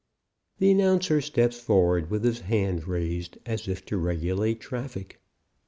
The 0.57 0.71
announcer 0.71 1.21
steps 1.21 1.59
forward 1.59 2.09
with 2.09 2.23
his 2.23 2.39
hand 2.39 2.87
raised 2.87 3.37
as 3.45 3.67
if 3.67 3.85
to 3.85 3.97
regulate 3.99 4.59
traffic. 4.59 5.21